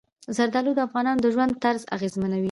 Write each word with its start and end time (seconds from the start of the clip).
زردالو 0.35 0.71
د 0.75 0.79
افغانانو 0.87 1.21
د 1.23 1.27
ژوند 1.33 1.53
طرز 1.63 1.81
اغېزمنوي. 1.95 2.39